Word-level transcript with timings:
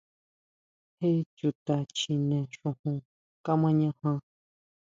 ¿Jé 0.97 1.09
chuta 1.37 1.75
chjine 1.95 2.39
xujun 2.57 2.97
kamañajan? 3.45 4.17